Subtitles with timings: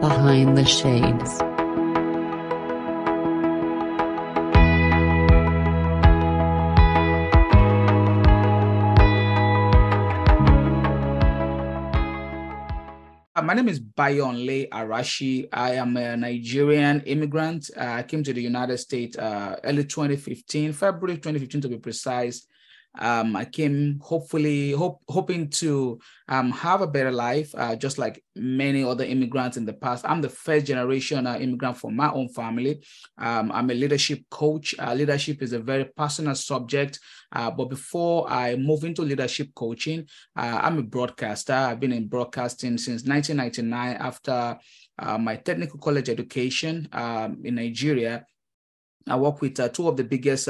[0.00, 1.40] Behind the Shades.
[13.34, 15.48] Uh, my name is Bayon Bayonle Arashi.
[15.52, 17.68] I am a Nigerian immigrant.
[17.76, 22.46] Uh, I came to the United States uh, early 2015, February 2015 to be precise.
[22.98, 25.98] Um, I came hopefully hope, hoping to
[26.28, 30.04] um, have a better life, uh, just like many other immigrants in the past.
[30.06, 32.82] I'm the first generation uh, immigrant from my own family.
[33.16, 34.74] Um, I'm a leadership coach.
[34.78, 36.98] Uh, leadership is a very personal subject.
[37.30, 40.06] Uh, but before I move into leadership coaching,
[40.36, 41.52] uh, I'm a broadcaster.
[41.54, 44.58] I've been in broadcasting since 1999 after
[44.98, 48.24] uh, my technical college education um, in Nigeria.
[49.06, 50.48] I work with two of the biggest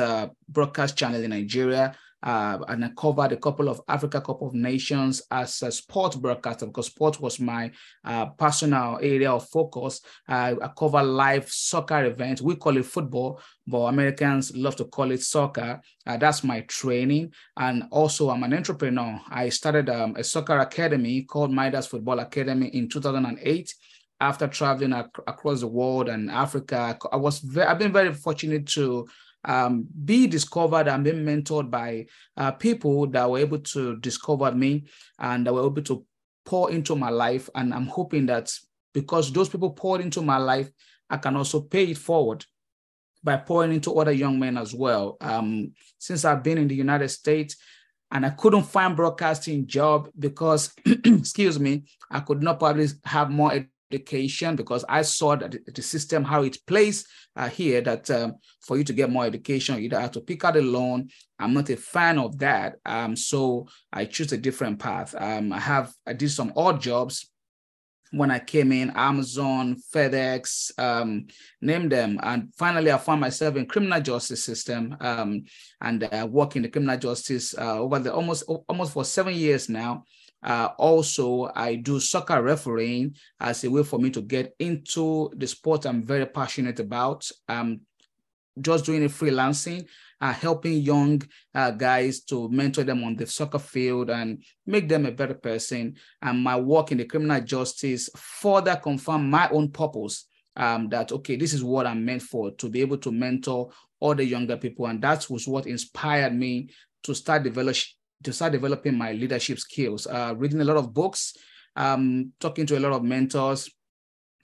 [0.49, 5.23] broadcast channels in Nigeria uh, and I covered a couple of Africa Cup of Nations
[5.31, 7.71] as a sports broadcaster because sport was my
[8.05, 10.01] uh, personal area of focus.
[10.29, 12.43] Uh, I cover live soccer events.
[12.43, 15.81] We call it football, but Americans love to call it soccer.
[16.07, 17.33] Uh, that's my training.
[17.57, 19.21] And also, I'm an entrepreneur.
[19.31, 23.75] I started um, a soccer academy called Midas Football Academy in 2008
[24.21, 29.07] after traveling ac- across the world and Africa, I was I've been very fortunate to
[29.45, 34.87] um, be discovered and be mentored by uh, people that were able to discover me
[35.19, 36.05] and that were able to
[36.45, 37.49] pour into my life.
[37.55, 38.53] And I'm hoping that
[38.93, 40.71] because those people poured into my life,
[41.11, 42.45] I can also pay it forward
[43.23, 45.17] by pouring into other young men as well.
[45.21, 47.57] Um, since I've been in the United States,
[48.11, 53.53] and I couldn't find broadcasting job because, excuse me, I could not probably have more
[53.91, 58.77] education because I saw that the system, how it plays uh, here, that um, for
[58.77, 61.09] you to get more education, you either have to pick out a loan.
[61.39, 62.77] I'm not a fan of that.
[62.85, 65.15] Um, so I choose a different path.
[65.19, 67.31] Um, I have, I did some odd jobs
[68.11, 71.27] when I came in, Amazon, FedEx, um,
[71.61, 72.19] name them.
[72.23, 75.45] And finally, I found myself in criminal justice system um,
[75.81, 79.69] and uh, work in the criminal justice uh, over the almost almost for seven years
[79.69, 80.05] now.
[80.43, 85.47] Uh, also, I do soccer refereeing as a way for me to get into the
[85.47, 87.29] sport I'm very passionate about.
[87.49, 87.81] I'm
[88.61, 89.87] just doing a freelancing,
[90.21, 91.23] uh, helping young
[91.55, 95.95] uh, guys to mentor them on the soccer field and make them a better person.
[96.23, 100.27] And my work in the criminal justice further confirm my own purpose
[100.57, 103.71] um, that, okay, this is what I'm meant for, to be able to mentor
[104.01, 104.87] all the younger people.
[104.87, 106.71] And that was what inspired me
[107.05, 107.77] to start develop,
[108.25, 111.35] to start developing my leadership skills, uh, reading a lot of books,
[111.77, 113.71] um, talking to a lot of mentors,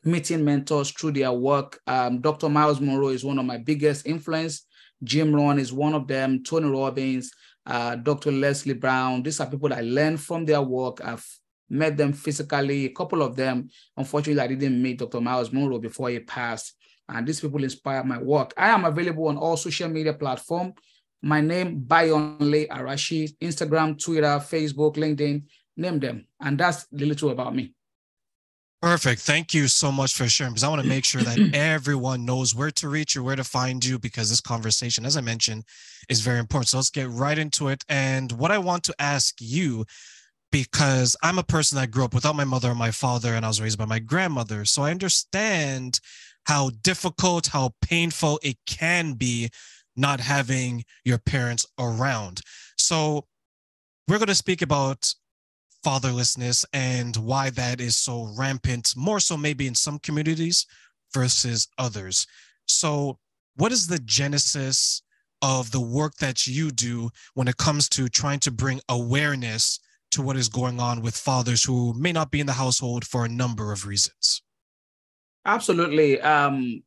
[0.05, 1.81] meeting mentors through their work.
[1.87, 2.49] Um, Dr.
[2.49, 4.67] Myles Munroe is one of my biggest influence.
[5.03, 6.43] Jim Rohn is one of them.
[6.45, 7.33] Tony Robbins,
[7.67, 8.31] uh, Dr.
[8.31, 9.23] Leslie Brown.
[9.23, 11.01] These are people that I learned from their work.
[11.05, 11.27] I've
[11.69, 12.87] met them physically.
[12.87, 15.21] A couple of them, unfortunately, I didn't meet Dr.
[15.21, 16.75] Myles Munroe before he passed.
[17.09, 18.55] And these people inspire my work.
[18.57, 20.75] I am available on all social media platforms.
[21.25, 25.43] My name, Bayonle Arashi, Instagram, Twitter, Facebook, LinkedIn,
[25.75, 26.27] name them.
[26.39, 27.73] And that's the little about me.
[28.83, 29.23] Perfect.
[29.23, 32.55] Thank you so much for sharing because I want to make sure that everyone knows
[32.55, 35.65] where to reach you, where to find you, because this conversation, as I mentioned,
[36.11, 36.69] is very important.
[36.69, 37.83] So let's get right into it.
[37.89, 39.87] And what I want to ask you,
[40.53, 43.49] because I'm a person that grew up without my mother and my father, and I
[43.49, 44.67] was raised by my grandmother.
[44.67, 46.01] So I understand
[46.45, 49.49] how difficult, how painful it can be
[49.97, 52.41] not having your parents around.
[52.77, 53.27] So
[54.09, 55.15] we're going to speak about
[55.85, 60.67] fatherlessness and why that is so rampant, more so maybe in some communities
[61.13, 62.27] versus others.
[62.67, 63.19] So,
[63.57, 65.03] what is the genesis
[65.43, 69.79] of the work that you do when it comes to trying to bring awareness
[70.11, 73.25] to what is going on with fathers who may not be in the household for
[73.25, 74.43] a number of reasons?
[75.45, 76.21] Absolutely.
[76.21, 76.83] Um,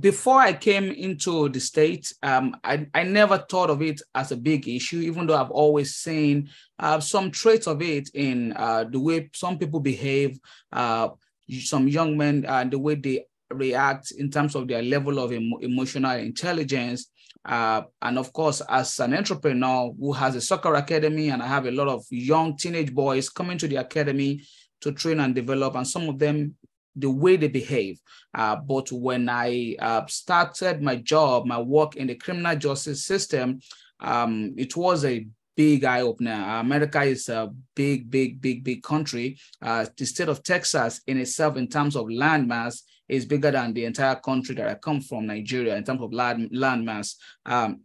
[0.00, 4.36] before I came into the state, um, I, I never thought of it as a
[4.36, 9.00] big issue, even though I've always seen uh, some traits of it in uh, the
[9.00, 10.38] way some people behave,
[10.72, 11.08] uh,
[11.48, 15.58] some young men, and the way they react in terms of their level of emo-
[15.58, 17.10] emotional intelligence.
[17.44, 21.66] Uh, and of course, as an entrepreneur who has a soccer academy, and I have
[21.66, 24.42] a lot of young teenage boys coming to the academy
[24.82, 26.56] to train and develop, and some of them
[26.96, 28.00] the way they behave.
[28.34, 33.60] Uh, but when I uh, started my job, my work in the criminal justice system,
[34.00, 36.58] um, it was a big eye opener.
[36.60, 39.38] America is a big, big, big, big country.
[39.60, 43.84] Uh, the state of Texas in itself, in terms of landmass, is bigger than the
[43.84, 47.16] entire country that I come from, Nigeria, in terms of land, landmass.
[47.44, 47.82] Um,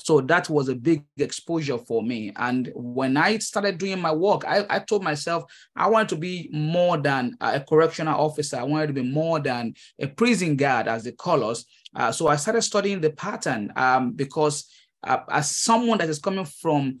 [0.00, 2.32] So that was a big exposure for me.
[2.36, 6.48] And when I started doing my work, I, I told myself I wanted to be
[6.52, 8.56] more than a correctional officer.
[8.58, 11.64] I wanted to be more than a prison guard, as they call us.
[11.94, 14.70] Uh, so I started studying the pattern um, because
[15.02, 17.00] uh, as someone that is coming from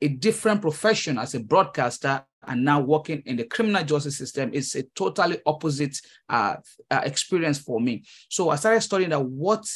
[0.00, 4.74] a different profession as a broadcaster and now working in the criminal justice system is
[4.74, 5.96] a totally opposite
[6.28, 6.56] uh,
[6.90, 8.04] uh, experience for me.
[8.28, 9.66] So I started studying that what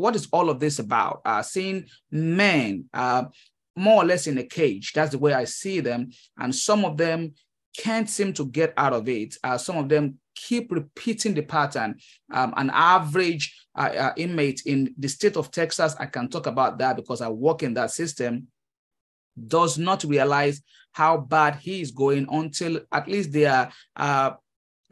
[0.00, 1.20] what is all of this about?
[1.24, 3.24] Uh, seeing men uh,
[3.76, 4.92] more or less in a cage.
[4.92, 7.34] That's the way I see them, and some of them
[7.76, 9.36] can't seem to get out of it.
[9.44, 11.96] Uh, some of them keep repeating the pattern.
[12.32, 16.78] Um, an average uh, uh, inmate in the state of Texas, I can talk about
[16.78, 18.48] that because I work in that system,
[19.46, 20.62] does not realize
[20.92, 24.32] how bad he is going until at least they are uh,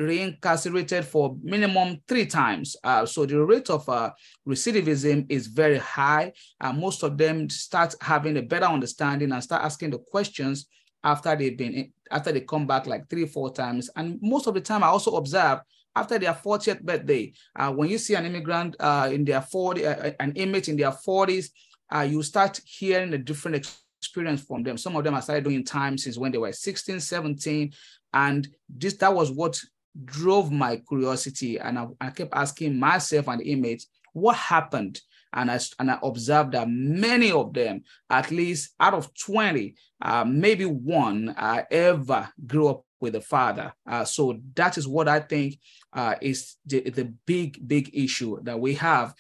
[0.01, 2.77] reincarcerated for minimum three times.
[2.85, 4.11] Uh, so the rate of uh,
[4.47, 6.33] recidivism is very high.
[6.61, 10.67] Uh, most of them start having a better understanding and start asking the questions
[11.05, 13.91] after they've been after they come back like three, four times.
[13.97, 15.61] And most of the time, I also observe
[15.95, 20.13] after their 40th birthday, uh, when you see an immigrant uh, in their 40, uh,
[20.21, 21.51] an image in their 40s,
[21.95, 23.67] uh, you start hearing a different
[24.01, 24.79] experience from them.
[24.79, 27.73] Some of them have started doing time since when they were 16, 17.
[28.13, 29.61] And this that was what
[30.05, 31.59] drove my curiosity.
[31.59, 35.01] And I, I kept asking myself and the inmates, what happened?
[35.33, 40.25] And I, and I observed that many of them, at least out of 20, uh,
[40.25, 43.73] maybe one uh, ever grew up with a father.
[43.87, 45.59] Uh, so that is what I think
[45.93, 49.15] uh, is the, the big, big issue that we have,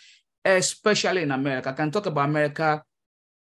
[0.44, 1.70] especially in America.
[1.70, 2.82] I can talk about America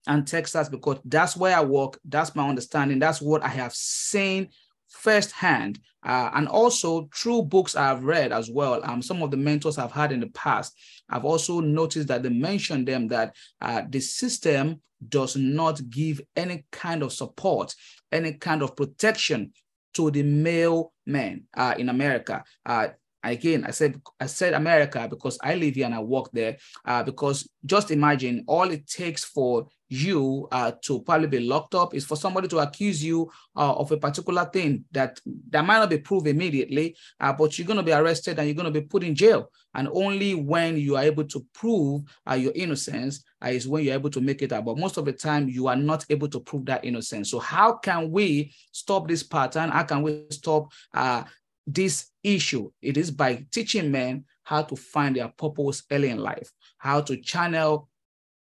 [0.07, 1.99] and Texas because that's where I work.
[2.05, 2.99] That's my understanding.
[2.99, 4.49] That's what I have seen
[4.89, 5.79] firsthand.
[6.05, 8.81] Uh, and also through books I've read as well.
[8.85, 10.75] Um, some of the mentors I've had in the past,
[11.11, 16.65] I've also noticed that they mention them that uh, the system does not give any
[16.71, 17.75] kind of support,
[18.13, 19.53] any kind of protection
[19.95, 22.45] to the male men uh, in America.
[22.65, 22.89] Uh,
[23.23, 26.57] again, I said I said America because I live here and I work there.
[26.85, 31.95] Uh, because just imagine all it takes for you uh, to probably be locked up
[31.95, 35.21] is for somebody to accuse you uh, of a particular thing that
[35.51, 38.55] that might not be proved immediately, uh, but you're going to be arrested and you're
[38.55, 39.51] going to be put in jail.
[39.75, 43.95] And only when you are able to prove uh, your innocence uh, is when you're
[43.95, 44.65] able to make it out.
[44.65, 47.31] But most of the time, you are not able to prove that innocence.
[47.31, 49.71] So how can we stop this pattern?
[49.71, 51.25] How can we stop uh,
[51.69, 52.71] this issue.
[52.81, 57.21] It is by teaching men how to find their purpose early in life, how to
[57.21, 57.89] channel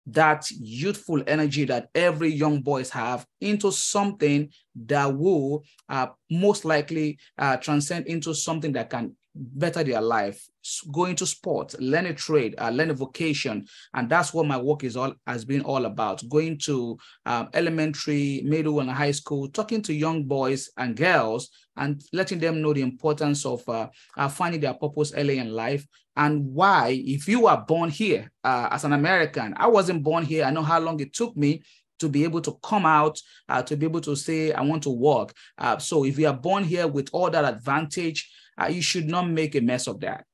[0.07, 7.17] that youthful energy that every young boys have into something that will uh, most likely
[7.37, 10.45] uh, transcend into something that can better their life,
[10.91, 14.83] go into sports, learn a trade, uh, learn a vocation, and that's what my work
[14.83, 16.27] is all has been all about.
[16.29, 22.01] Going to um, elementary, middle, and high school, talking to young boys and girls, and
[22.11, 23.87] letting them know the importance of uh,
[24.17, 25.87] uh, finding their purpose early in life
[26.19, 30.43] and why, if you are born here uh, as an American, I wasn't born here.
[30.43, 31.61] I know how long it took me
[31.99, 34.89] to be able to come out, uh, to be able to say, I want to
[34.89, 35.33] work.
[35.57, 38.29] Uh, so if you are born here with all that advantage,
[38.61, 40.25] uh, you should not make a mess of that.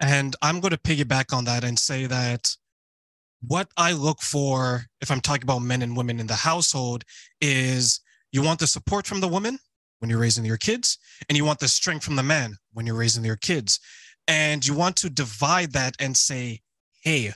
[0.00, 2.56] And I'm going to piggyback on that and say that
[3.40, 7.04] what I look for, if I'm talking about men and women in the household,
[7.40, 8.00] is
[8.32, 9.58] you want the support from the woman
[9.98, 10.98] when you're raising your kids,
[11.28, 13.80] and you want the strength from the man when you're raising your kids.
[14.28, 16.60] And you want to divide that and say,
[17.02, 17.32] hey,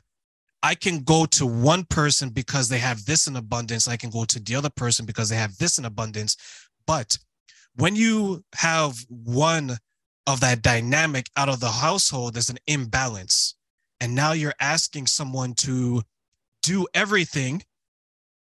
[0.63, 3.89] I can go to one person because they have this in abundance.
[3.89, 6.37] I can go to the other person because they have this in abundance.
[6.87, 7.19] But
[7.77, 9.79] when you have one
[10.27, 13.55] of that dynamic out of the household, there's an imbalance.
[14.01, 16.03] And now you're asking someone to
[16.63, 17.63] do everything.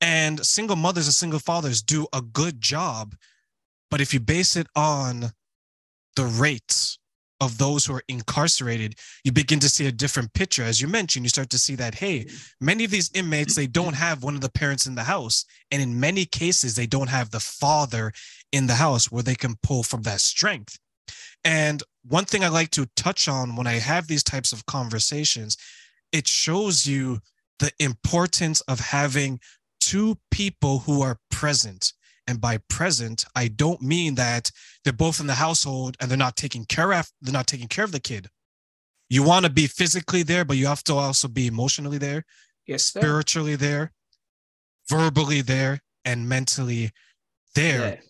[0.02, 3.16] And single mothers and single fathers do a good job.
[3.92, 5.32] But if you base it on
[6.16, 6.98] the rates
[7.42, 10.64] of those who are incarcerated, you begin to see a different picture.
[10.64, 12.28] As you mentioned, you start to see that, hey,
[12.60, 15.46] many of these inmates, they don't have one of the parents in the house.
[15.72, 18.12] And in many cases, they don't have the father
[18.52, 20.78] in the house where they can pull from that strength.
[21.44, 25.58] And one thing I like to touch on when I have these types of conversations,
[26.12, 27.20] it shows you
[27.60, 29.40] the importance of having
[29.80, 31.94] two people who are present
[32.30, 34.52] and by present, I don't mean that
[34.84, 37.84] they're both in the household and they're not taking care of they're not taking care
[37.84, 38.30] of the kid.
[39.10, 42.26] You want to be physically there, but you have to also be emotionally there,
[42.68, 43.00] yes, sir.
[43.00, 43.94] spiritually there,
[44.88, 46.92] verbally there, and mentally
[47.56, 47.80] there.
[47.80, 48.02] Yeah.